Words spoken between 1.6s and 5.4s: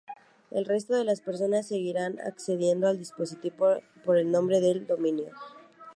seguirán accediendo al dispositivo por el nombre de dominio.